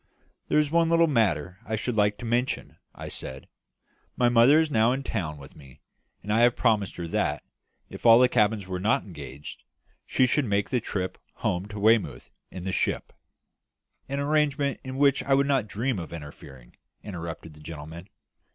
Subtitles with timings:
[0.47, 3.47] "There is one little matter I should like to mention," I said.
[4.17, 5.81] "My mother is now in town with me,
[6.23, 7.43] and I had promised her that,
[7.87, 9.61] if all the cabins were not engaged,
[10.07, 13.13] she should make the trip home to Weymouth in the ship"
[14.09, 18.09] "An arrangement with which I would not dream of interfering," interrupted the gentleman.